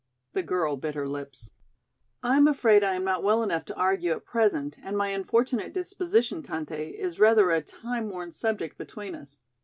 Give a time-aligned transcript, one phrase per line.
[0.33, 1.51] The girl bit her lips.
[2.23, 5.73] "I am afraid I am not well enough to argue at present and my unfortunate
[5.73, 9.41] disposition, Tante, is rather a time worn subject between us.